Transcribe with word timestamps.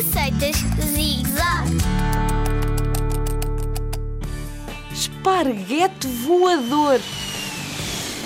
Receitas 0.00 0.56
Zig 0.94 1.28
Zag. 1.28 1.76
Esparguete 4.90 6.06
voador. 6.24 6.98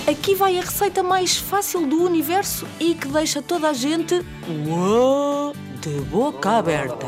Aqui 0.09 0.35
vai 0.35 0.57
a 0.57 0.61
receita 0.61 1.03
mais 1.03 1.35
fácil 1.35 1.85
do 1.85 2.01
universo 2.01 2.65
e 2.79 2.95
que 2.95 3.09
deixa 3.09 3.41
toda 3.41 3.71
a 3.71 3.73
gente 3.73 4.25
uau, 4.69 5.53
de 5.81 5.99
boca 6.05 6.51
aberta. 6.51 7.07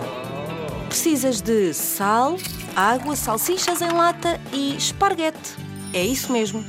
Precisas 0.89 1.39
de 1.39 1.73
sal, 1.73 2.35
água, 2.75 3.15
salsichas 3.15 3.81
em 3.81 3.89
lata 3.89 4.37
e 4.51 4.75
esparguete. 4.75 5.55
É 5.93 6.03
isso 6.03 6.29
mesmo. 6.33 6.65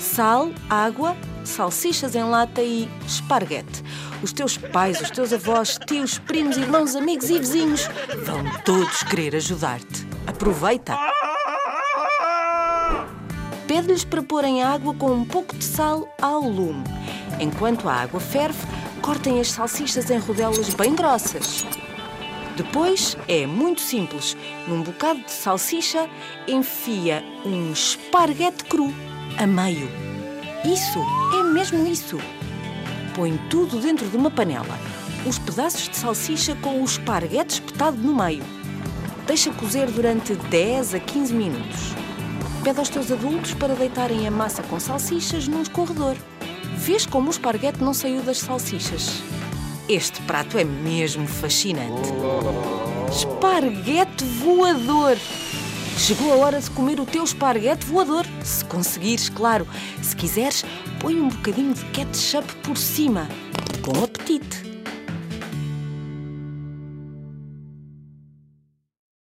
Sal, 0.00 0.50
água, 0.70 1.14
salsichas 1.44 2.14
em 2.14 2.24
lata 2.24 2.62
e 2.62 2.88
esparguete. 3.06 3.82
Os 4.22 4.32
teus 4.32 4.56
pais, 4.56 5.00
os 5.00 5.10
teus 5.10 5.32
avós, 5.32 5.78
tios, 5.86 6.18
primos, 6.18 6.56
irmãos, 6.56 6.96
amigos 6.96 7.30
e 7.30 7.38
vizinhos 7.38 7.88
vão 8.24 8.42
todos 8.64 9.02
querer 9.04 9.36
ajudar-te. 9.36 10.06
Aproveita! 10.26 10.96
Pede-lhes 13.66 14.04
para 14.04 14.22
porem 14.22 14.62
água 14.62 14.94
com 14.94 15.12
um 15.12 15.24
pouco 15.24 15.56
de 15.56 15.64
sal 15.64 16.08
ao 16.20 16.40
lume. 16.40 16.84
Enquanto 17.40 17.88
a 17.88 17.94
água 17.94 18.20
ferve, 18.20 18.66
cortem 19.02 19.40
as 19.40 19.50
salsichas 19.50 20.10
em 20.10 20.18
rodelas 20.18 20.72
bem 20.74 20.94
grossas. 20.94 21.66
Depois 22.56 23.16
é 23.26 23.46
muito 23.46 23.80
simples. 23.80 24.36
Num 24.68 24.82
bocado 24.82 25.20
de 25.20 25.30
salsicha, 25.30 26.08
enfia 26.46 27.24
um 27.44 27.72
esparguete 27.72 28.64
cru 28.64 28.92
a 29.38 29.46
meio. 29.46 30.03
Isso, 30.64 30.98
é 31.38 31.42
mesmo 31.42 31.86
isso. 31.86 32.18
Põe 33.14 33.36
tudo 33.50 33.78
dentro 33.78 34.08
de 34.08 34.16
uma 34.16 34.30
panela. 34.30 34.78
Os 35.26 35.38
pedaços 35.38 35.88
de 35.88 35.96
salsicha 35.96 36.56
com 36.56 36.80
o 36.80 36.84
esparguete 36.84 37.54
espetado 37.54 37.98
no 37.98 38.14
meio. 38.14 38.42
Deixa 39.26 39.52
cozer 39.52 39.90
durante 39.90 40.34
10 40.34 40.94
a 40.94 41.00
15 41.00 41.34
minutos. 41.34 41.94
Pede 42.62 42.78
aos 42.78 42.88
teus 42.88 43.12
adultos 43.12 43.52
para 43.52 43.74
deitarem 43.74 44.26
a 44.26 44.30
massa 44.30 44.62
com 44.62 44.80
salsichas 44.80 45.46
num 45.46 45.60
escorredor. 45.60 46.16
Vês 46.76 47.04
como 47.04 47.28
o 47.28 47.30
esparguete 47.30 47.82
não 47.82 47.92
saiu 47.92 48.22
das 48.22 48.38
salsichas? 48.38 49.22
Este 49.86 50.20
prato 50.22 50.58
é 50.58 50.64
mesmo 50.64 51.26
fascinante. 51.26 52.10
Esparguete 53.10 54.24
voador! 54.24 55.18
Chegou 55.98 56.32
a 56.32 56.36
hora 56.36 56.60
de 56.60 56.70
comer 56.70 57.00
o 57.00 57.06
teu 57.06 57.24
esparguete 57.24 57.86
voador. 57.86 58.26
Se 58.42 58.64
conseguires, 58.64 59.28
claro. 59.28 59.66
Se 60.02 60.14
quiseres, 60.14 60.64
põe 61.00 61.18
um 61.20 61.28
bocadinho 61.28 61.72
de 61.72 61.84
ketchup 61.86 62.54
por 62.56 62.76
cima. 62.76 63.26
Bom 63.82 64.04
apetite! 64.04 64.63